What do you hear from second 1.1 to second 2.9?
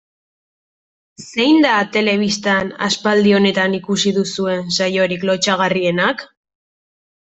Zein da telebistan